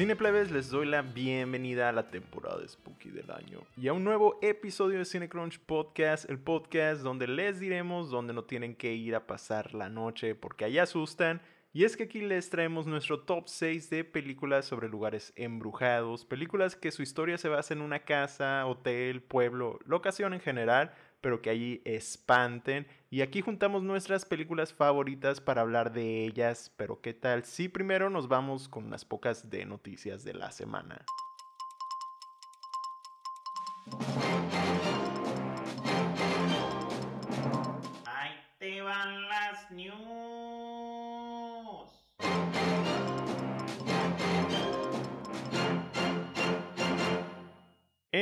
[0.00, 4.38] Cineplebes, les doy la bienvenida a la temporada Spooky del año y a un nuevo
[4.40, 9.26] episodio de Cinecrunch Podcast, el podcast donde les diremos dónde no tienen que ir a
[9.26, 11.42] pasar la noche porque allá asustan.
[11.74, 16.76] Y es que aquí les traemos nuestro top 6 de películas sobre lugares embrujados, películas
[16.76, 21.50] que su historia se basa en una casa, hotel, pueblo, locación en general, pero que
[21.50, 22.86] allí espanten.
[23.10, 28.10] Y aquí juntamos nuestras películas favoritas para hablar de ellas, pero ¿qué tal si primero
[28.10, 31.04] nos vamos con unas pocas de noticias de la semana?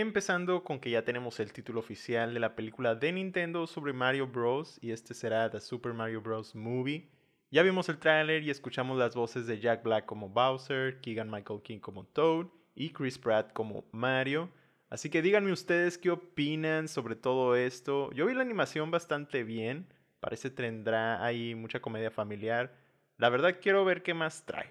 [0.00, 4.28] Empezando con que ya tenemos el título oficial de la película de Nintendo sobre Mario
[4.28, 4.78] Bros.
[4.80, 6.54] y este será The Super Mario Bros.
[6.54, 7.10] Movie.
[7.50, 11.62] Ya vimos el tráiler y escuchamos las voces de Jack Black como Bowser, Keegan Michael
[11.62, 14.50] King como Toad y Chris Pratt como Mario.
[14.88, 18.12] Así que díganme ustedes qué opinan sobre todo esto.
[18.12, 22.72] Yo vi la animación bastante bien, parece tendrá ahí mucha comedia familiar.
[23.16, 24.70] La verdad quiero ver qué más trae.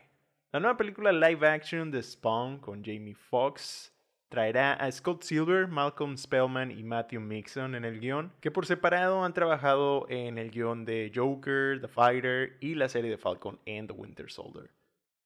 [0.54, 3.92] La nueva película live action de Spawn con Jamie Foxx
[4.30, 9.24] traerá a Scott Silver, Malcolm Spellman y Matthew Mixon en el guion, que por separado
[9.24, 13.88] han trabajado en el guion de Joker, The Fighter y la serie de Falcon and
[13.88, 14.70] the Winter Soldier.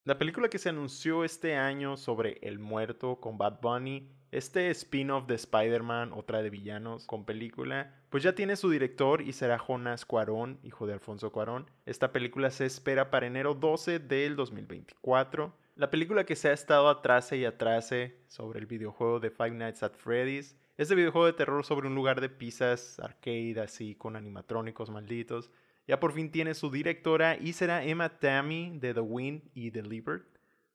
[0.03, 5.27] La película que se anunció este año sobre El Muerto con Bad Bunny, este spin-off
[5.27, 10.05] de Spider-Man, otra de villanos con película, pues ya tiene su director y será Jonas
[10.05, 11.69] Cuarón, hijo de Alfonso Cuarón.
[11.85, 16.87] Esta película se espera para enero 12 del 2024 la película que se ha estado
[16.89, 20.55] atrase y atrase sobre el videojuego de Five Nights at Freddy's.
[20.77, 25.49] Este videojuego de terror sobre un lugar de pizzas arcade así con animatrónicos malditos.
[25.87, 29.81] Ya por fin tiene su directora y será Emma Tammy de The Wind y The.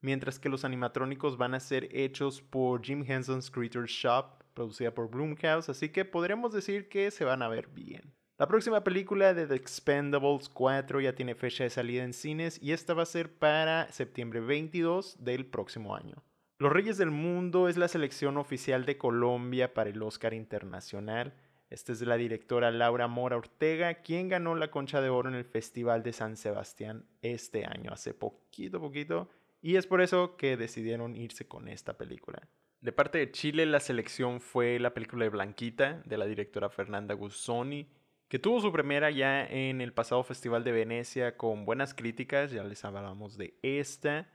[0.01, 5.09] Mientras que los animatrónicos van a ser hechos por Jim Henson's Creature Shop, producida por
[5.09, 8.13] Bloomhouse, así que podremos decir que se van a ver bien.
[8.39, 12.71] La próxima película de The Expendables 4 ya tiene fecha de salida en cines y
[12.71, 16.23] esta va a ser para septiembre 22 del próximo año.
[16.59, 21.33] Los Reyes del Mundo es la selección oficial de Colombia para el Oscar Internacional.
[21.71, 25.45] Esta es la directora Laura Mora Ortega, quien ganó la Concha de Oro en el
[25.45, 29.31] Festival de San Sebastián este año, hace poquito, poquito,
[29.63, 32.47] y es por eso que decidieron irse con esta película.
[32.81, 37.15] De parte de Chile, la selección fue la película de Blanquita, de la directora Fernanda
[37.15, 37.87] Guzzoni,
[38.27, 42.63] que tuvo su primera ya en el pasado Festival de Venecia con buenas críticas, ya
[42.63, 44.27] les hablamos de esta.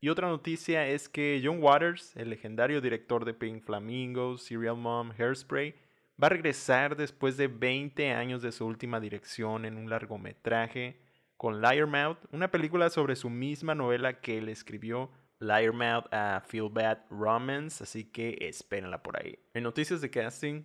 [0.00, 5.12] Y otra noticia es que John Waters, el legendario director de Pink Flamingos, Serial Mom,
[5.18, 5.74] Hairspray,
[6.22, 11.00] va a regresar después de 20 años de su última dirección en un largometraje
[11.36, 15.10] con Liarmouth, una película sobre su misma novela que él escribió,
[15.40, 19.38] Liarmouth a Feel Bad Romance, así que espérenla por ahí.
[19.52, 20.64] En noticias de casting...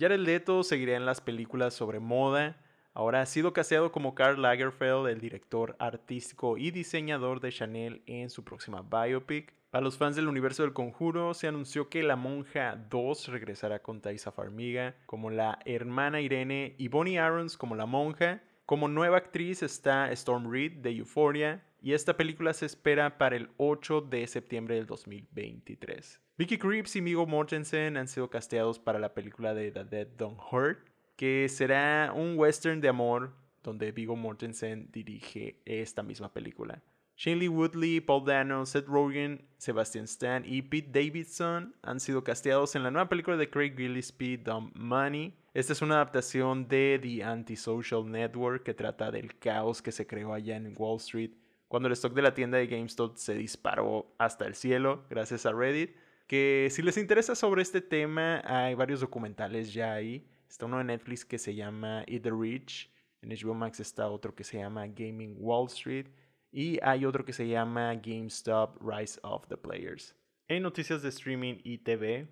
[0.00, 2.56] Jared Leto seguirá en las películas sobre moda.
[2.94, 8.30] Ahora ha sido casteado como Karl Lagerfeld, el director artístico y diseñador de Chanel en
[8.30, 9.52] su próxima biopic.
[9.68, 14.00] Para los fans del universo del conjuro, se anunció que La Monja 2 regresará con
[14.00, 18.42] Thaisa Farmiga como la hermana Irene y Bonnie Arons como la monja.
[18.64, 23.50] Como nueva actriz está Storm Reed de Euphoria y esta película se espera para el
[23.58, 26.22] 8 de septiembre del 2023.
[26.40, 30.40] Vicky Creeps y Migo Mortensen han sido casteados para la película de The Dead Don't
[30.50, 30.78] Hurt,
[31.16, 36.82] que será un western de amor donde Vigo Mortensen dirige esta misma película.
[37.14, 42.84] Shane Woodley, Paul Dano, Seth Rogen, Sebastian Stan y Pete Davidson han sido casteados en
[42.84, 45.34] la nueva película de Craig Gillespie, Dumb Money.
[45.52, 50.32] Esta es una adaptación de The Antisocial Network que trata del caos que se creó
[50.32, 51.32] allá en Wall Street
[51.68, 55.52] cuando el stock de la tienda de GameStop se disparó hasta el cielo gracias a
[55.52, 55.94] Reddit.
[56.30, 60.24] Que si les interesa sobre este tema, hay varios documentales ya ahí.
[60.48, 62.88] Está uno de Netflix que se llama Eat the Rich.
[63.20, 66.06] En HBO Max está otro que se llama Gaming Wall Street.
[66.52, 70.14] Y hay otro que se llama GameStop Rise of the Players.
[70.46, 72.28] En noticias de streaming y TV.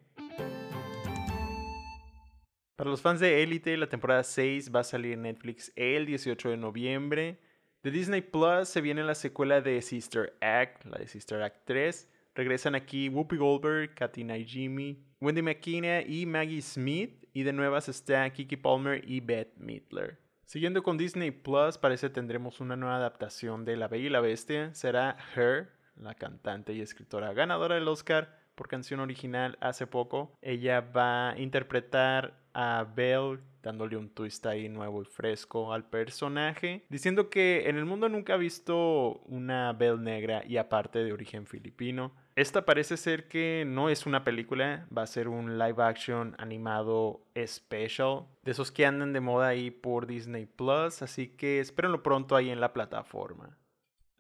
[2.76, 6.50] Para los fans de Elite, la temporada 6 va a salir en Netflix el 18
[6.50, 7.40] de noviembre.
[7.82, 12.08] De Disney Plus se viene la secuela de Sister Act, la de Sister Act 3.
[12.38, 17.26] Regresan aquí Whoopi Goldberg, Katina Jimmy, Wendy McKenna y Maggie Smith.
[17.32, 20.20] Y de nuevas está Kiki Palmer y Beth Midler.
[20.44, 24.72] Siguiendo con Disney Plus, parece tendremos una nueva adaptación de La Bella y la Bestia.
[24.72, 30.32] Será Her, la cantante y escritora ganadora del Oscar por canción original hace poco.
[30.40, 36.86] Ella va a interpretar a Belle dándole un twist ahí nuevo y fresco al personaje,
[36.88, 41.46] diciendo que en el mundo nunca ha visto una Belle negra y aparte de origen
[41.46, 42.12] filipino.
[42.34, 47.20] Esta parece ser que no es una película, va a ser un live action animado
[47.36, 52.36] special, de esos que andan de moda ahí por Disney Plus, así que espérenlo pronto
[52.36, 53.58] ahí en la plataforma.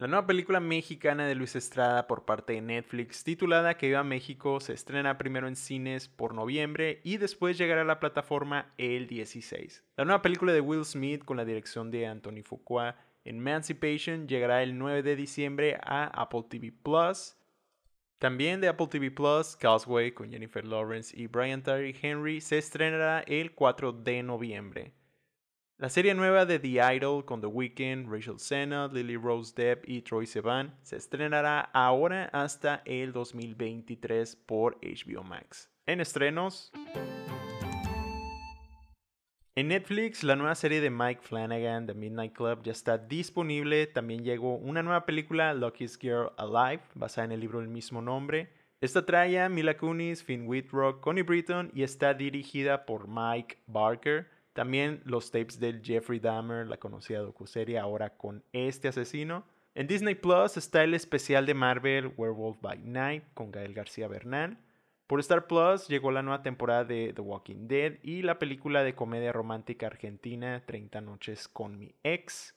[0.00, 4.60] La nueva película mexicana de Luis Estrada por parte de Netflix, titulada Que viva México,
[4.60, 9.82] se estrena primero en cines por noviembre y después llegará a la plataforma el 16.
[9.96, 14.78] La nueva película de Will Smith con la dirección de Anthony Fuqua, Emancipation, llegará el
[14.78, 17.36] 9 de diciembre a Apple TV Plus.
[18.18, 23.24] También de Apple TV Plus, Causeway con Jennifer Lawrence y Brian Tyree Henry se estrenará
[23.26, 24.92] el 4 de noviembre.
[25.80, 30.02] La serie nueva de The Idol con The Weeknd, Rachel Sennott, Lily Rose Depp y
[30.02, 35.70] Troy Sivan se estrenará ahora hasta el 2023 por HBO Max.
[35.86, 36.72] En estrenos.
[39.54, 43.86] En Netflix, la nueva serie de Mike Flanagan, The Midnight Club, ya está disponible.
[43.86, 48.50] También llegó una nueva película, Luckiest Girl Alive, basada en el libro del mismo nombre.
[48.80, 54.37] Esta trae a Mila Kunis, Finn Wheatrock, Connie Britton y está dirigida por Mike Barker.
[54.58, 59.44] También los tapes del Jeffrey Dahmer, la conocida docuserie, ahora con este asesino.
[59.76, 64.58] En Disney Plus está el especial de Marvel Werewolf by Night con Gael García Bernal.
[65.06, 68.96] Por Star Plus llegó la nueva temporada de The Walking Dead y la película de
[68.96, 72.56] comedia romántica argentina 30 noches con mi ex.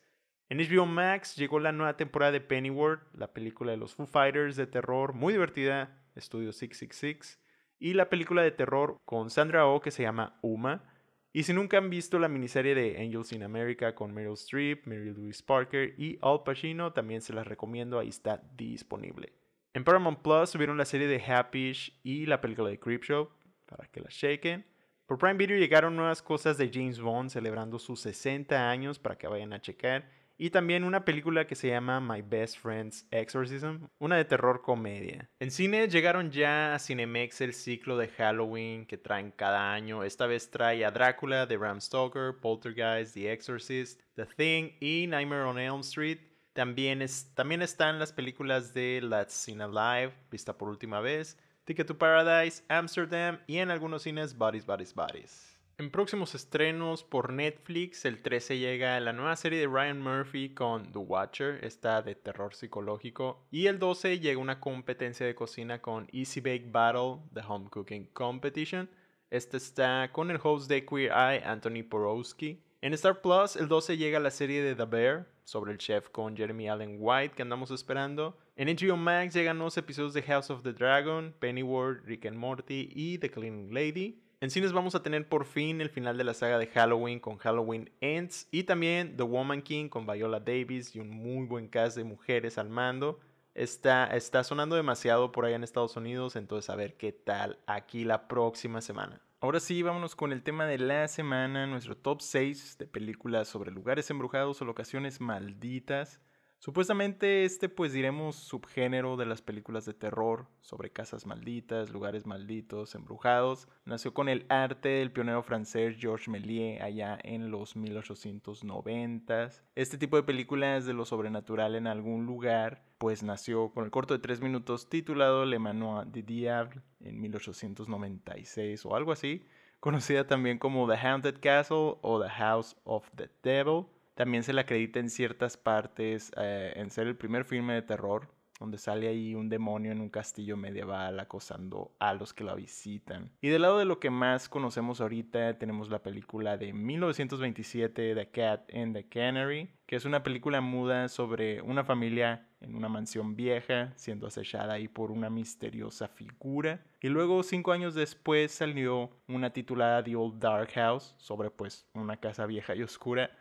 [0.50, 4.56] En HBO Max llegó la nueva temporada de Pennyworth, la película de los Foo Fighters
[4.56, 7.40] de terror, muy divertida, Estudio 666,
[7.78, 10.88] y la película de terror con Sandra Oh que se llama Uma.
[11.34, 15.14] Y si nunca han visto la miniserie de Angels in America con Meryl Streep, Mary
[15.14, 19.32] Louise Parker y Al Pacino, también se las recomiendo, ahí está disponible.
[19.74, 23.30] En Paramount Plus subieron la serie de Happyish y la película de Creepshow,
[23.66, 24.66] para que la chequen.
[25.06, 29.28] Por Prime Video llegaron nuevas cosas de James Bond celebrando sus 60 años para que
[29.28, 30.10] vayan a checar.
[30.42, 35.30] Y también una película que se llama My Best Friend's Exorcism, una de terror comedia.
[35.40, 40.04] En cine llegaron ya a Cinemex el ciclo de Halloween que traen cada año.
[40.04, 45.44] Esta vez trae a Drácula de Bram Stoker, Poltergeist, The Exorcist, The Thing y Nightmare
[45.44, 46.18] on Elm Street.
[46.54, 51.86] También, es, también están las películas de Let's Seen Alive, vista por última vez, Ticket
[51.86, 55.61] to Paradise, Amsterdam y en algunos cines Bodies, Bodies, Bodies.
[55.82, 60.92] En próximos estrenos por Netflix, el 13 llega la nueva serie de Ryan Murphy con
[60.92, 63.48] The Watcher, esta de terror psicológico.
[63.50, 68.10] Y el 12 llega una competencia de cocina con Easy Bake Battle, The Home Cooking
[68.14, 68.92] Competition.
[69.32, 72.62] Este está con el host de Queer Eye, Anthony Porowski.
[72.82, 76.38] En Star Plus, el 12 llega la serie de The Bear, sobre el chef con
[76.38, 78.38] Jeremy Allen White que andamos esperando.
[78.56, 82.88] En HBO Max llegan los episodios de House of the Dragon, Pennyworth, Rick and Morty
[82.94, 84.22] y The Cleaning Lady.
[84.42, 87.38] En cines vamos a tener por fin el final de la saga de Halloween con
[87.38, 91.96] Halloween Ends y también The Woman King con Viola Davis y un muy buen cast
[91.96, 93.20] de mujeres al mando.
[93.54, 98.04] Está, está sonando demasiado por allá en Estados Unidos, entonces a ver qué tal aquí
[98.04, 99.22] la próxima semana.
[99.42, 103.70] Ahora sí, vámonos con el tema de la semana, nuestro top 6 de películas sobre
[103.70, 106.20] lugares embrujados o locaciones malditas.
[106.64, 112.94] Supuestamente este pues diremos subgénero de las películas de terror sobre casas malditas, lugares malditos,
[112.94, 119.50] embrujados, nació con el arte del pionero francés Georges Méliès allá en los 1890.
[119.74, 124.14] Este tipo de películas de lo sobrenatural en algún lugar pues nació con el corto
[124.14, 129.48] de tres minutos titulado Le Manoir du Diable en 1896 o algo así,
[129.80, 133.88] conocida también como The Haunted Castle o The House of the Devil.
[134.22, 138.28] También se le acredita en ciertas partes eh, en ser el primer filme de terror,
[138.60, 143.32] donde sale ahí un demonio en un castillo medieval acosando a los que la visitan.
[143.42, 148.30] Y del lado de lo que más conocemos ahorita, tenemos la película de 1927, The
[148.30, 153.36] Cat and the Canary, que es una película muda sobre una familia en una mansión
[153.36, 156.86] vieja siendo acechada ahí por una misteriosa figura.
[157.02, 162.18] Y luego, cinco años después, salió una titulada The Old Dark House, sobre pues una
[162.18, 163.32] casa vieja y oscura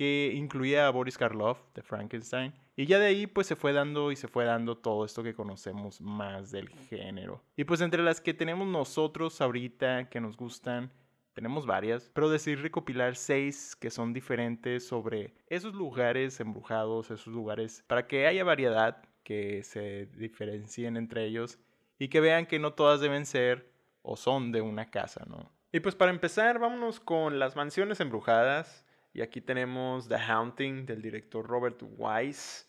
[0.00, 2.54] que incluía a Boris Karloff de Frankenstein.
[2.74, 5.34] Y ya de ahí pues se fue dando y se fue dando todo esto que
[5.34, 7.44] conocemos más del género.
[7.54, 10.90] Y pues entre las que tenemos nosotros ahorita que nos gustan,
[11.34, 17.84] tenemos varias, pero decir recopilar seis que son diferentes sobre esos lugares embrujados, esos lugares,
[17.86, 21.58] para que haya variedad, que se diferencien entre ellos
[21.98, 25.52] y que vean que no todas deben ser o son de una casa, ¿no?
[25.72, 28.86] Y pues para empezar, vámonos con las mansiones embrujadas.
[29.12, 32.66] Y aquí tenemos The Haunting del director Robert Wise.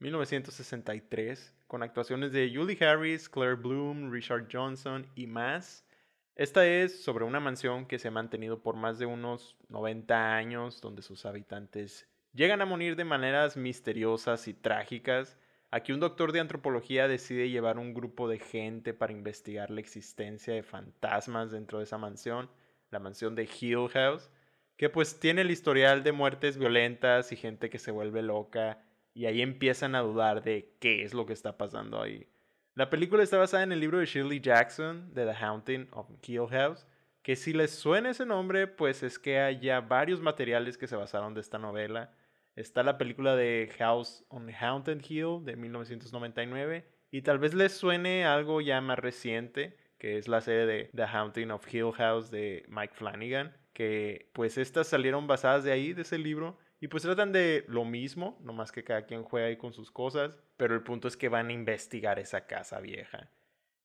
[0.00, 5.86] 1963, con actuaciones de Julie Harris, Claire Bloom, Richard Johnson y más.
[6.34, 10.80] Esta es sobre una mansión que se ha mantenido por más de unos 90 años,
[10.80, 15.38] donde sus habitantes llegan a morir de maneras misteriosas y trágicas.
[15.70, 20.52] Aquí un doctor de antropología decide llevar un grupo de gente para investigar la existencia
[20.52, 22.50] de fantasmas dentro de esa mansión,
[22.90, 24.28] la mansión de Hill House,
[24.76, 29.26] que pues tiene el historial de muertes violentas y gente que se vuelve loca y
[29.26, 32.26] ahí empiezan a dudar de qué es lo que está pasando ahí.
[32.74, 36.48] La película está basada en el libro de Shirley Jackson de The Haunting of Hill
[36.50, 36.88] House,
[37.22, 40.96] que si les suena ese nombre, pues es que hay ya varios materiales que se
[40.96, 42.12] basaron de esta novela.
[42.56, 48.24] Está la película de House on Haunted Hill de 1999 y tal vez les suene
[48.26, 52.64] algo ya más reciente, que es la serie de The Haunting of Hill House de
[52.68, 57.32] Mike Flanagan, que pues estas salieron basadas de ahí, de ese libro, y pues tratan
[57.32, 61.08] de lo mismo, nomás que cada quien juega ahí con sus cosas, pero el punto
[61.08, 63.28] es que van a investigar esa casa vieja.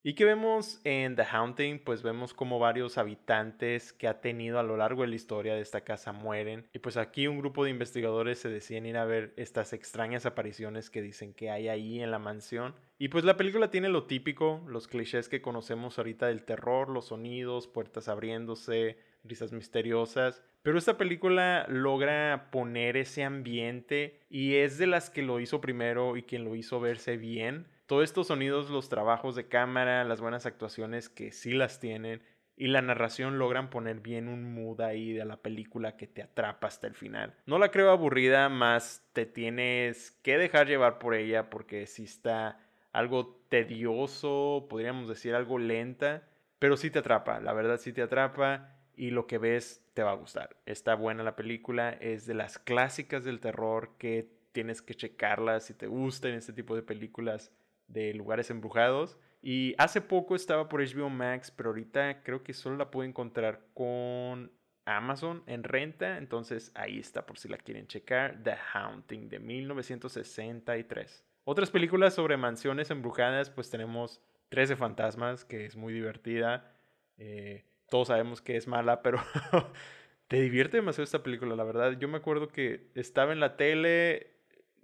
[0.02, 1.80] ¿Y qué vemos en The Haunting?
[1.84, 5.62] Pues vemos como varios habitantes que ha tenido a lo largo de la historia de
[5.62, 6.66] esta casa mueren.
[6.72, 10.90] Y pues aquí un grupo de investigadores se deciden ir a ver estas extrañas apariciones
[10.90, 12.76] que dicen que hay ahí en la mansión.
[12.98, 17.08] Y pues la película tiene lo típico, los clichés que conocemos ahorita del terror, los
[17.08, 20.44] sonidos, puertas abriéndose, risas misteriosas.
[20.62, 26.18] Pero esta película logra poner ese ambiente y es de las que lo hizo primero
[26.18, 27.68] y quien lo hizo verse bien.
[27.86, 32.22] Todos estos sonidos, los trabajos de cámara, las buenas actuaciones que sí las tienen
[32.60, 36.68] y la narración logran poner bien un mood ahí de la película que te atrapa
[36.68, 37.34] hasta el final.
[37.46, 42.60] No la creo aburrida, más te tienes que dejar llevar por ella porque sí está
[42.92, 46.28] algo tedioso, podríamos decir algo lenta,
[46.60, 50.12] pero sí te atrapa, la verdad sí te atrapa y lo que ves te va
[50.12, 50.58] a gustar.
[50.66, 55.74] Está buena la película, es de las clásicas del terror que tienes que checarlas si
[55.74, 57.54] te gustan este tipo de películas
[57.88, 59.18] de lugares embrujados.
[59.42, 63.68] Y hace poco estaba por HBO Max, pero ahorita creo que solo la puedo encontrar
[63.74, 64.52] con
[64.84, 66.18] Amazon en renta.
[66.18, 68.44] Entonces ahí está por si la quieren checar.
[68.44, 71.26] The Haunting de 1963.
[71.46, 76.76] Otras películas sobre mansiones embrujadas, pues tenemos 13 fantasmas, que es muy divertida.
[77.18, 79.20] Eh, todos sabemos que es mala, pero
[80.28, 81.98] te divierte demasiado esta película, la verdad.
[82.00, 84.32] Yo me acuerdo que estaba en la tele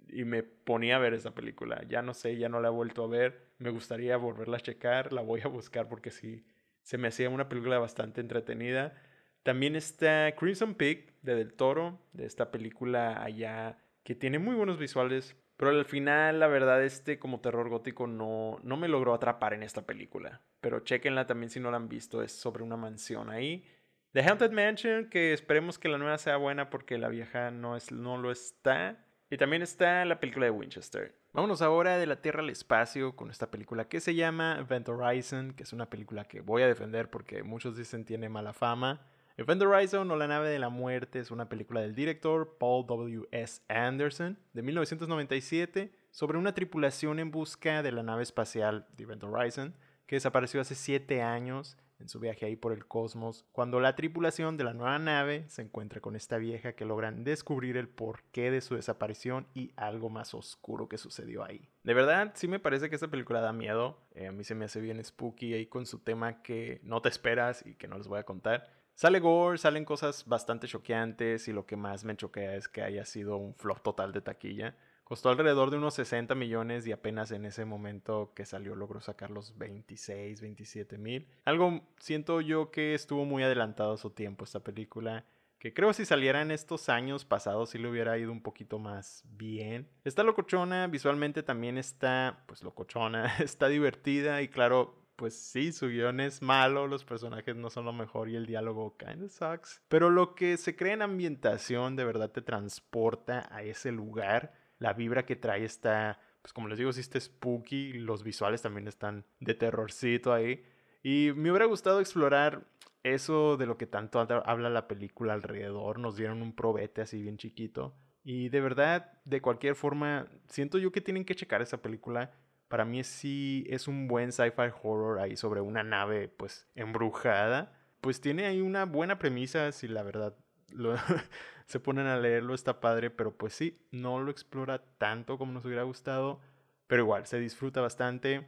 [0.08, 1.82] y me ponía a ver esa película.
[1.88, 3.46] Ya no sé, ya no la he vuelto a ver.
[3.58, 6.44] Me gustaría volverla a checar, la voy a buscar porque sí,
[6.82, 8.94] se me hacía una película bastante entretenida.
[9.42, 14.78] También está Crimson Peak de Del Toro, de esta película allá que tiene muy buenos
[14.78, 19.54] visuales, pero al final, la verdad, este como terror gótico no, no me logró atrapar
[19.54, 20.42] en esta película.
[20.60, 23.64] Pero chequenla también si no la han visto, es sobre una mansión ahí.
[24.12, 27.92] The Haunted Mansion, que esperemos que la nueva sea buena porque la vieja no, es,
[27.92, 29.04] no lo está.
[29.28, 31.14] Y también está la película de Winchester.
[31.32, 35.52] Vámonos ahora de la Tierra al espacio con esta película que se llama Event Horizon,
[35.52, 39.06] que es una película que voy a defender porque muchos dicen tiene mala fama.
[39.38, 43.28] Event Horizon o La nave de la muerte es una película del director Paul W.
[43.32, 43.60] S.
[43.68, 49.74] Anderson de 1997 sobre una tripulación en busca de la nave espacial de Event Horizon
[50.06, 54.56] que desapareció hace 7 años en su viaje ahí por el cosmos, cuando la tripulación
[54.56, 58.62] de la nueva nave se encuentra con esta vieja que logran descubrir el porqué de
[58.62, 61.68] su desaparición y algo más oscuro que sucedió ahí.
[61.84, 64.64] De verdad, sí me parece que esta película da miedo, eh, a mí se me
[64.64, 68.08] hace bien spooky ahí con su tema que no te esperas y que no les
[68.08, 68.76] voy a contar.
[68.96, 73.04] Sale gore, salen cosas bastante choqueantes y lo que más me choquea es que haya
[73.04, 74.74] sido un flop total de taquilla.
[75.04, 79.30] Costó alrededor de unos 60 millones y apenas en ese momento que salió logró sacar
[79.30, 81.28] los 26, 27 mil.
[81.44, 85.26] Algo siento yo que estuvo muy adelantado a su tiempo esta película.
[85.58, 89.24] Que creo si saliera en estos años pasados sí le hubiera ido un poquito más
[89.26, 89.90] bien.
[90.04, 96.20] Está locochona, visualmente también está pues locochona, está divertida y claro pues sí, su guion
[96.20, 99.82] es malo, los personajes no son lo mejor y el diálogo kinda sucks.
[99.88, 104.52] Pero lo que se crea en ambientación de verdad te transporta a ese lugar.
[104.78, 107.94] La vibra que trae está, pues como les digo, sí spooky.
[107.94, 110.64] Los visuales también están de terrorcito ahí.
[111.02, 112.66] Y me hubiera gustado explorar
[113.02, 115.98] eso de lo que tanto habla la película alrededor.
[115.98, 117.94] Nos dieron un probete así bien chiquito.
[118.22, 122.32] Y de verdad, de cualquier forma, siento yo que tienen que checar esa película
[122.68, 127.72] para mí sí es un buen sci-fi horror ahí sobre una nave pues embrujada.
[128.00, 130.36] Pues tiene ahí una buena premisa, si la verdad
[131.66, 135.64] se ponen a leerlo está padre, pero pues sí, no lo explora tanto como nos
[135.64, 136.40] hubiera gustado,
[136.86, 138.46] pero igual se disfruta bastante,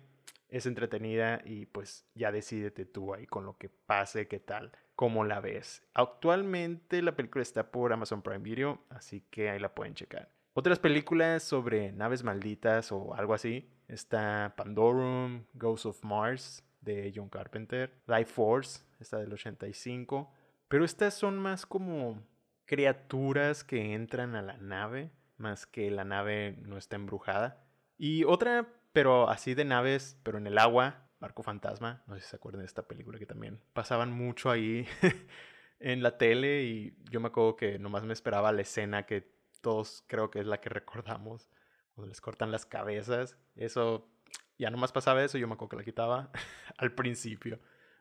[0.48, 5.24] es entretenida y pues ya decidete tú ahí con lo que pase, qué tal, cómo
[5.24, 5.82] la ves.
[5.94, 10.30] Actualmente la película está por Amazon Prime Video, así que ahí la pueden checar.
[10.54, 13.70] Otras películas sobre naves malditas o algo así.
[13.88, 20.32] Está Pandorum, Ghost of Mars de John Carpenter, Life Force, esta del 85.
[20.68, 22.22] Pero estas son más como
[22.66, 27.64] criaturas que entran a la nave, más que la nave no está embrujada.
[27.96, 32.28] Y otra, pero así de naves, pero en el agua, Barco Fantasma, no sé si
[32.28, 34.86] se acuerdan de esta película que también pasaban mucho ahí
[35.80, 40.04] en la tele y yo me acuerdo que nomás me esperaba la escena que todos
[40.06, 41.50] creo que es la que recordamos,
[41.98, 43.36] cuando les cortan las cabezas.
[43.56, 44.08] Eso,
[44.56, 46.30] ya nomás pasaba eso, yo me acuerdo que la quitaba
[46.78, 47.58] al principio.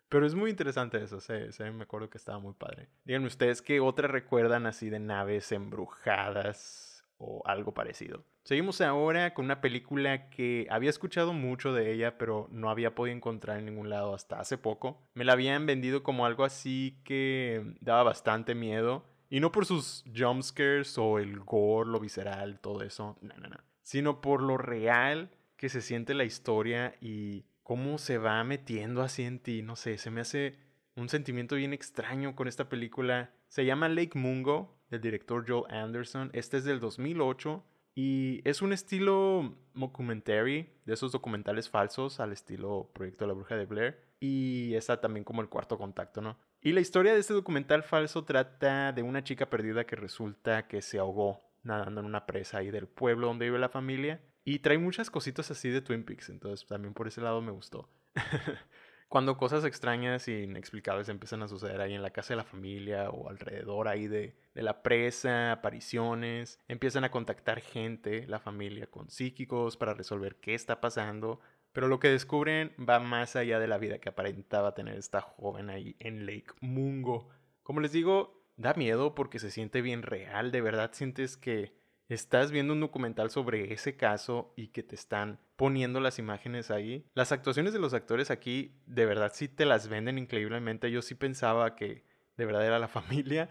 [0.08, 2.90] Pero es muy interesante eso, se, me acuerdo que estaba muy padre.
[3.06, 8.24] Díganme ustedes qué otra recuerdan así de naves embrujadas o algo parecido.
[8.44, 13.18] Seguimos ahora con una película que había escuchado mucho de ella, pero no había podido
[13.18, 15.02] encontrar en ningún lado hasta hace poco.
[15.16, 20.06] Me la habían vendido como algo así que daba bastante miedo y no por sus
[20.16, 23.18] jumpscares o el gore, lo visceral, todo eso.
[23.22, 23.67] No, no, no.
[23.88, 29.24] Sino por lo real que se siente la historia y cómo se va metiendo así
[29.24, 29.62] en ti.
[29.62, 30.58] No sé, se me hace
[30.98, 33.32] un sentimiento bien extraño con esta película.
[33.48, 36.32] Se llama Lake Mungo, del director Joel Anderson.
[36.34, 37.64] Este es del 2008
[37.96, 43.56] y es un estilo documentary, de esos documentales falsos al estilo Proyecto de la Bruja
[43.56, 44.02] de Blair.
[44.20, 46.38] Y está también como el cuarto contacto, ¿no?
[46.60, 50.82] Y la historia de este documental falso trata de una chica perdida que resulta que
[50.82, 54.22] se ahogó nadando en una presa ahí del pueblo donde vive la familia.
[54.44, 57.90] Y trae muchas cositas así de Twin Peaks, entonces también por ese lado me gustó.
[59.10, 63.10] Cuando cosas extrañas e inexplicables empiezan a suceder ahí en la casa de la familia
[63.10, 69.10] o alrededor ahí de, de la presa, apariciones, empiezan a contactar gente, la familia, con
[69.10, 71.40] psíquicos para resolver qué está pasando,
[71.72, 75.70] pero lo que descubren va más allá de la vida que aparentaba tener esta joven
[75.70, 77.30] ahí en Lake Mungo.
[77.64, 81.78] Como les digo, da miedo porque se siente bien real, de verdad sientes que
[82.10, 87.06] estás viendo un documental sobre ese caso y que te están poniendo las imágenes ahí.
[87.14, 90.92] Las actuaciones de los actores aquí de verdad sí te las venden increíblemente.
[90.92, 92.04] Yo sí pensaba que
[92.38, 93.50] de verdad era la familia.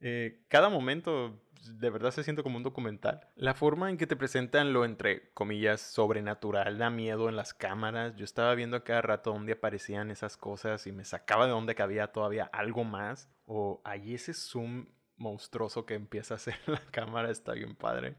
[0.00, 1.42] Eh, cada momento
[1.78, 3.28] de verdad se siente como un documental.
[3.34, 8.16] La forma en que te presentan lo entre comillas sobrenatural da miedo en las cámaras.
[8.16, 11.74] Yo estaba viendo a cada rato dónde aparecían esas cosas y me sacaba de dónde
[11.74, 13.30] que había todavía algo más.
[13.46, 18.16] O ahí ese zoom monstruoso que empieza a hacer la cámara está bien padre.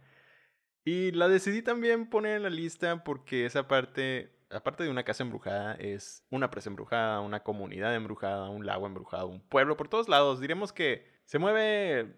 [0.84, 5.24] Y la decidí también poner en la lista porque esa parte, aparte de una casa
[5.24, 10.08] embrujada, es una presa embrujada, una comunidad embrujada, un lago embrujado, un pueblo por todos
[10.08, 10.40] lados.
[10.40, 12.16] Diremos que se mueve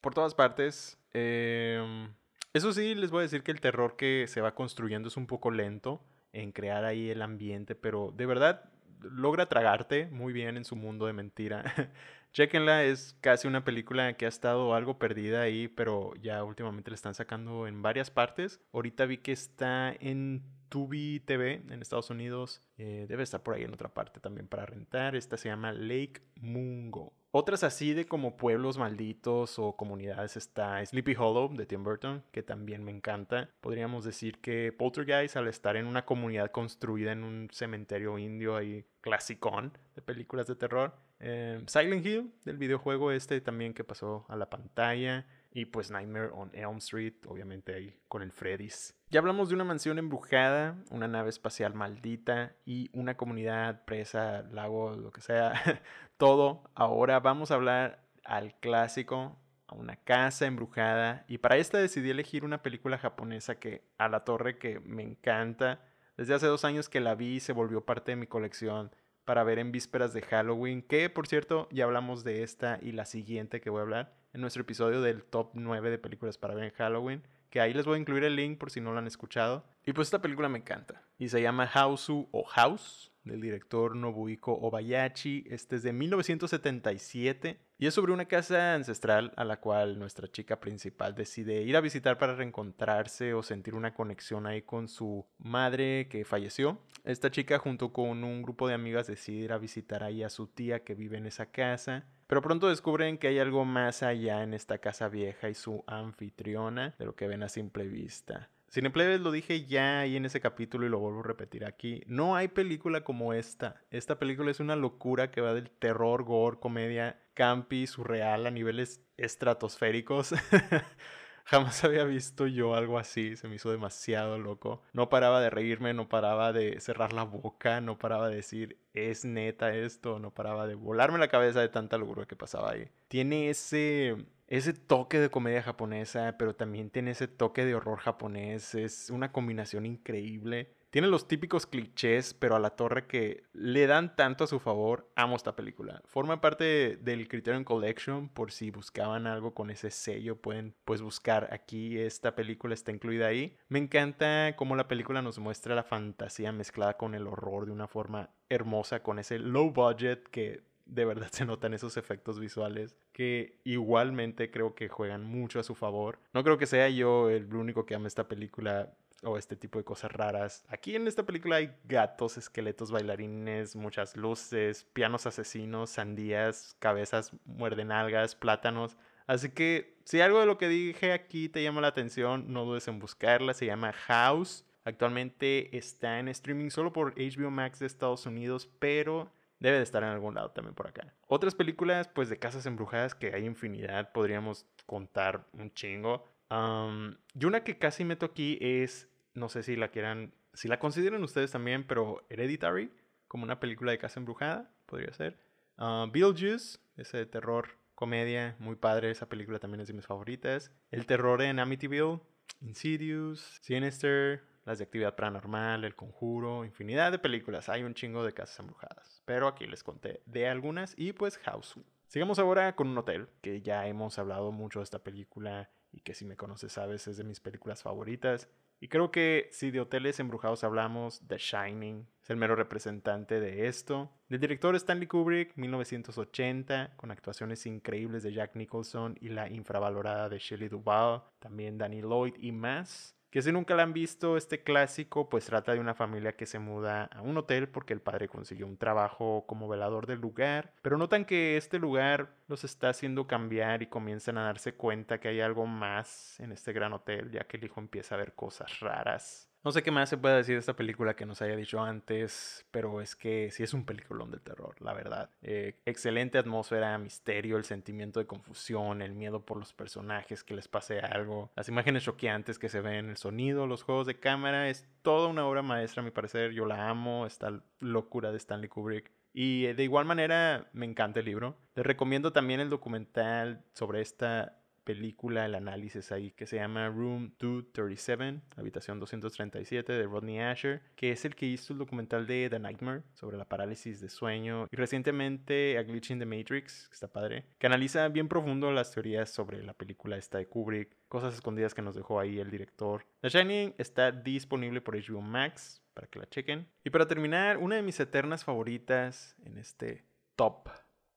[0.00, 0.98] por todas partes.
[1.12, 2.12] Em,
[2.52, 5.26] eso sí, les voy a decir que el terror que se va construyendo es un
[5.26, 8.70] poco lento en crear ahí el ambiente, pero de verdad
[9.02, 11.64] logra tragarte muy bien en su mundo de mentira.
[12.32, 16.94] Chequenla, es casi una película que ha estado algo perdida ahí, pero ya últimamente la
[16.94, 18.60] están sacando en varias partes.
[18.72, 22.62] Ahorita vi que está en Tubi TV en Estados Unidos.
[22.78, 25.16] Eh, debe estar por ahí en otra parte también para rentar.
[25.16, 27.12] Esta se llama Lake Mungo.
[27.32, 32.42] Otras así de como pueblos malditos o comunidades está Sleepy Hollow de Tim Burton, que
[32.42, 33.50] también me encanta.
[33.60, 38.84] Podríamos decir que Poltergeist al estar en una comunidad construida en un cementerio indio ahí
[39.00, 40.92] clasicón de películas de terror.
[41.20, 45.24] Eh, Silent Hill del videojuego este también que pasó a la pantalla.
[45.52, 48.94] Y pues Nightmare on Elm Street, obviamente ahí con el Freddy's.
[49.10, 54.94] Ya hablamos de una mansión embrujada, una nave espacial maldita y una comunidad presa, lago,
[54.94, 55.52] lo que sea,
[56.20, 56.62] todo.
[56.74, 61.24] Ahora vamos a hablar al clásico, a una casa embrujada.
[61.28, 65.80] Y para esta decidí elegir una película japonesa que a la torre que me encanta.
[66.18, 69.44] Desde hace dos años que la vi y se volvió parte de mi colección para
[69.44, 73.62] ver en vísperas de Halloween, que por cierto ya hablamos de esta y la siguiente
[73.62, 76.72] que voy a hablar en nuestro episodio del top 9 de películas para ver en
[76.72, 79.64] Halloween, que ahí les voy a incluir el link por si no lo han escuchado.
[79.86, 81.02] Y pues esta película me encanta.
[81.18, 85.44] Y se llama Hausu o House, del director Nobuhiko Obayashi.
[85.48, 90.60] Este es de 1977 y es sobre una casa ancestral a la cual nuestra chica
[90.60, 96.08] principal decide ir a visitar para reencontrarse o sentir una conexión ahí con su madre
[96.08, 96.80] que falleció.
[97.04, 100.46] Esta chica junto con un grupo de amigas decide ir a visitar ahí a su
[100.46, 104.54] tía que vive en esa casa pero pronto descubren que hay algo más allá en
[104.54, 108.50] esta casa vieja y su anfitriona de lo que ven a simple vista.
[108.72, 112.04] Cineplebes lo dije ya ahí en ese capítulo y lo vuelvo a repetir aquí.
[112.06, 113.82] No hay película como esta.
[113.90, 119.02] Esta película es una locura que va del terror, gore, comedia, campi, surreal a niveles
[119.16, 120.34] estratosféricos.
[121.46, 124.82] Jamás había visto yo algo así, se me hizo demasiado loco.
[124.92, 129.24] No paraba de reírme, no paraba de cerrar la boca, no paraba de decir, es
[129.24, 132.88] neta esto, no paraba de volarme la cabeza de tanta locura que pasaba ahí.
[133.08, 138.74] Tiene ese ese toque de comedia japonesa, pero también tiene ese toque de horror japonés.
[138.74, 140.74] Es una combinación increíble.
[140.90, 145.08] Tiene los típicos clichés, pero a la torre que le dan tanto a su favor.
[145.14, 146.02] Amo esta película.
[146.04, 151.48] Forma parte del Criterion Collection, por si buscaban algo con ese sello, pueden pues buscar
[151.54, 151.96] aquí.
[152.00, 153.56] Esta película está incluida ahí.
[153.68, 157.86] Me encanta cómo la película nos muestra la fantasía mezclada con el horror de una
[157.86, 163.60] forma hermosa, con ese low budget que de verdad se notan esos efectos visuales que
[163.64, 166.18] igualmente creo que juegan mucho a su favor.
[166.32, 169.84] No creo que sea yo el único que ama esta película o este tipo de
[169.84, 170.64] cosas raras.
[170.70, 177.92] Aquí en esta película hay gatos, esqueletos bailarines, muchas luces, pianos asesinos, sandías, cabezas muerden
[177.92, 178.96] algas, plátanos.
[179.26, 182.88] Así que si algo de lo que dije aquí te llama la atención, no dudes
[182.88, 183.52] en buscarla.
[183.52, 184.64] Se llama House.
[184.84, 189.30] Actualmente está en streaming solo por HBO Max de Estados Unidos, pero
[189.60, 191.14] debe de estar en algún lado también por acá.
[191.28, 196.24] Otras películas, pues de casas embrujadas, que hay infinidad, podríamos contar un chingo.
[196.50, 201.22] y una que casi meto aquí es no sé si la quieran, si la consideran
[201.22, 202.90] ustedes también, pero Hereditary,
[203.28, 205.38] como una película de casa embrujada, podría ser.
[205.78, 210.72] Uh, Beetlejuice, ese terror, comedia, muy padre, esa película también es de mis favoritas.
[210.90, 212.20] El terror en Amityville,
[212.60, 217.68] Insidious, Sinister, las de actividad paranormal, El Conjuro, infinidad de películas.
[217.68, 219.20] Hay un chingo de casas embrujadas.
[219.24, 221.74] Pero aquí les conté de algunas y pues House.
[222.06, 226.14] Sigamos ahora con un hotel, que ya hemos hablado mucho de esta película y que
[226.14, 228.48] si me conoces sabes es de mis películas favoritas.
[228.78, 233.66] Y creo que si de hoteles embrujados hablamos, The Shining es el mero representante de
[233.66, 234.08] esto.
[234.28, 240.38] Del director Stanley Kubrick, 1980, con actuaciones increíbles de Jack Nicholson y la infravalorada de
[240.38, 245.28] Shelley Duvall, también Danny Lloyd y más que si nunca la han visto, este clásico
[245.28, 248.66] pues trata de una familia que se muda a un hotel porque el padre consiguió
[248.66, 253.82] un trabajo como velador del lugar, pero notan que este lugar los está haciendo cambiar
[253.82, 257.56] y comienzan a darse cuenta que hay algo más en este gran hotel, ya que
[257.56, 259.49] el hijo empieza a ver cosas raras.
[259.62, 262.64] No sé qué más se puede decir de esta película que nos haya dicho antes,
[262.70, 265.28] pero es que sí es un peliculón de terror, la verdad.
[265.42, 270.66] Eh, excelente atmósfera, misterio, el sentimiento de confusión, el miedo por los personajes, que les
[270.66, 274.88] pase algo, las imágenes choqueantes que se ven, el sonido, los juegos de cámara, es
[275.02, 276.52] toda una obra maestra a mi parecer.
[276.52, 279.12] Yo la amo, esta locura de Stanley Kubrick.
[279.32, 281.56] Y eh, de igual manera me encanta el libro.
[281.74, 284.59] Les recomiendo también el documental sobre esta
[284.90, 291.12] película, el análisis ahí, que se llama Room 237, habitación 237 de Rodney Asher, que
[291.12, 294.76] es el que hizo el documental de The Nightmare sobre la parálisis de sueño y
[294.76, 299.30] recientemente A Glitch in the Matrix, que está padre, que analiza bien profundo las teorías
[299.30, 303.06] sobre la película esta de Kubrick, cosas escondidas que nos dejó ahí el director.
[303.20, 306.66] The Shining está disponible por HBO Max para que la chequen.
[306.82, 310.68] Y para terminar, una de mis eternas favoritas en este top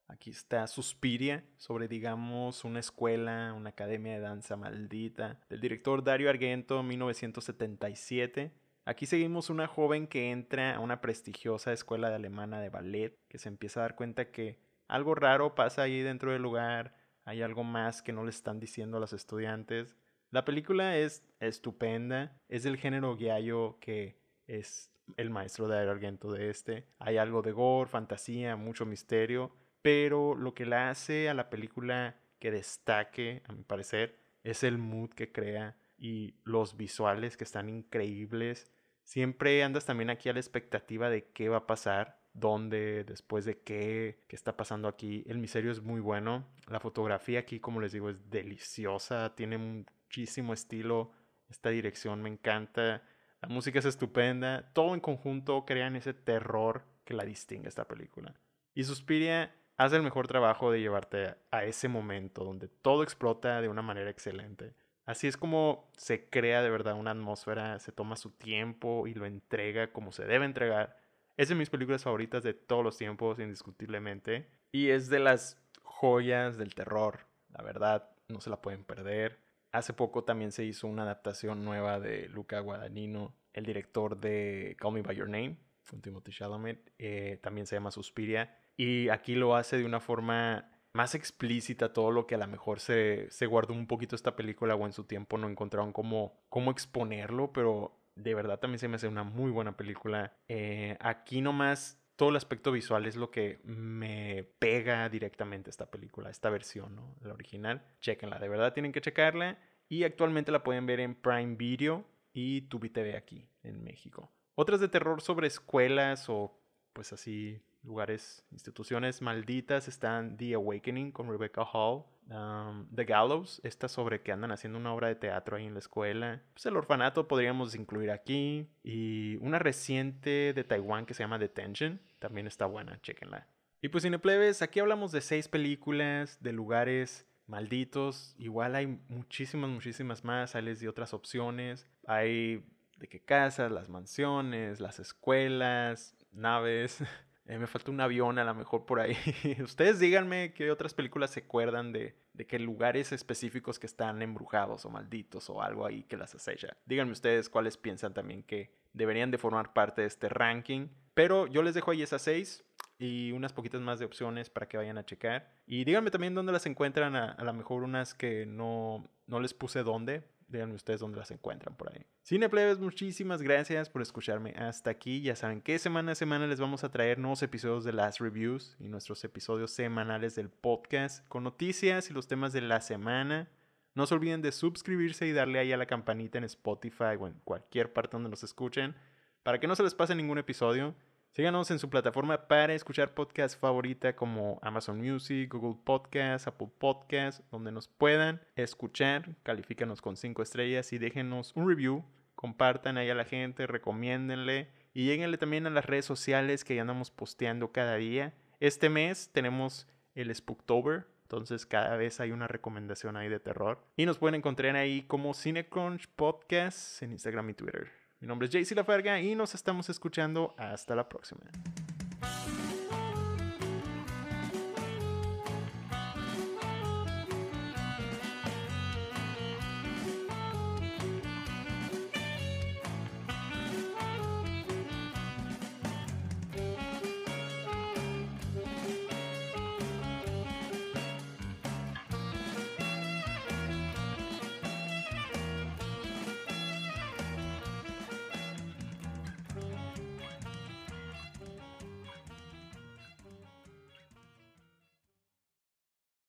[0.06, 6.28] Aquí está Suspiria, sobre, digamos, una escuela, una academia de danza maldita, del director Dario
[6.28, 8.52] Argento, 1977.
[8.84, 13.38] Aquí seguimos una joven que entra a una prestigiosa escuela de alemana de ballet, que
[13.38, 17.64] se empieza a dar cuenta que algo raro pasa ahí dentro del lugar, hay algo
[17.64, 19.96] más que no le están diciendo a los estudiantes.
[20.30, 26.30] La película es estupenda, es del género giallo que es el maestro de Dario Argento
[26.30, 26.86] de este.
[26.98, 29.52] Hay algo de gore, fantasía, mucho misterio
[29.84, 34.78] pero lo que la hace a la película que destaque, a mi parecer, es el
[34.78, 38.72] mood que crea y los visuales que están increíbles.
[39.02, 43.60] Siempre andas también aquí a la expectativa de qué va a pasar, dónde, después de
[43.60, 45.22] qué, qué está pasando aquí.
[45.26, 46.48] El misterio es muy bueno.
[46.66, 51.12] La fotografía aquí, como les digo, es deliciosa, tiene muchísimo estilo.
[51.50, 53.02] Esta dirección me encanta.
[53.42, 54.72] La música es estupenda.
[54.72, 58.34] Todo en conjunto crean ese terror que la distingue esta película.
[58.72, 63.68] Y Suspiria hace el mejor trabajo de llevarte a ese momento donde todo explota de
[63.68, 64.74] una manera excelente.
[65.06, 69.26] Así es como se crea de verdad una atmósfera, se toma su tiempo y lo
[69.26, 70.96] entrega como se debe entregar.
[71.36, 74.48] Es de mis películas favoritas de todos los tiempos, indiscutiblemente.
[74.72, 79.40] Y es de las joyas del terror, la verdad, no se la pueden perder.
[79.72, 84.92] Hace poco también se hizo una adaptación nueva de Luca Guadagnino, el director de Call
[84.92, 85.58] Me By Your Name,
[85.90, 86.92] con Timothy Chalamet.
[86.98, 92.12] Eh, también se llama Suspiria y aquí lo hace de una forma más explícita todo
[92.12, 95.04] lo que a lo mejor se, se guardó un poquito esta película o en su
[95.04, 99.50] tiempo no encontraron cómo, cómo exponerlo, pero de verdad también se me hace una muy
[99.50, 100.32] buena película.
[100.48, 106.30] Eh, aquí nomás todo el aspecto visual es lo que me pega directamente esta película,
[106.30, 107.16] esta versión, ¿no?
[107.22, 107.82] La original.
[108.00, 109.58] Chequenla, de verdad tienen que checarla.
[109.88, 114.30] Y actualmente la pueden ver en Prime Video y Tubi TV aquí en México.
[114.54, 116.56] Otras de terror sobre escuelas o
[116.92, 123.88] pues así lugares, instituciones malditas están The Awakening con Rebecca Hall, um, The Gallows, esta
[123.88, 126.42] sobre que andan haciendo una obra de teatro ahí en la escuela.
[126.54, 128.68] Pues el orfanato podríamos incluir aquí.
[128.82, 133.46] Y una reciente de Taiwán que se llama Detention, también está buena, chequenla.
[133.82, 138.34] Y pues Cineplebes, aquí hablamos de seis películas, de lugares malditos.
[138.38, 140.54] Igual hay muchísimas, muchísimas más.
[140.54, 141.86] Hay les otras opciones.
[142.06, 142.64] Hay
[142.96, 147.02] de qué casas, las mansiones, las escuelas, naves.
[147.46, 149.16] Eh, me falta un avión a lo mejor por ahí.
[149.62, 154.84] Ustedes díganme qué otras películas se acuerdan de, de qué lugares específicos que están embrujados
[154.86, 156.76] o malditos o algo ahí que las acecha.
[156.86, 160.88] Díganme ustedes cuáles piensan también que deberían de formar parte de este ranking.
[161.12, 162.64] Pero yo les dejo ahí esas seis
[162.98, 165.52] y unas poquitas más de opciones para que vayan a checar.
[165.66, 169.52] Y díganme también dónde las encuentran, a, a lo mejor unas que no, no les
[169.52, 172.06] puse dónde, díganme ustedes dónde las encuentran por ahí.
[172.24, 175.20] Cineplebes, muchísimas gracias por escucharme hasta aquí.
[175.20, 178.76] Ya saben que semana a semana les vamos a traer nuevos episodios de Last Reviews
[178.80, 183.50] y nuestros episodios semanales del podcast con noticias y los temas de la semana.
[183.94, 187.34] No se olviden de suscribirse y darle ahí a la campanita en Spotify o en
[187.44, 188.94] cualquier parte donde nos escuchen
[189.42, 190.94] para que no se les pase ningún episodio.
[191.34, 197.40] Síganos en su plataforma para escuchar podcast favorita como Amazon Music, Google Podcast, Apple Podcast,
[197.50, 199.34] donde nos puedan escuchar.
[199.42, 202.04] Califícanos con 5 estrellas y déjenos un review.
[202.36, 206.82] Compartan ahí a la gente, recomiéndenle y lleguenle también a las redes sociales que ya
[206.82, 208.32] andamos posteando cada día.
[208.60, 213.84] Este mes tenemos el Spooktober, entonces cada vez hay una recomendación ahí de terror.
[213.96, 218.03] Y nos pueden encontrar ahí como Cinecrunch Podcast en Instagram y Twitter.
[218.24, 220.54] Mi nombre es JC Lafarga y nos estamos escuchando.
[220.56, 221.42] Hasta la próxima.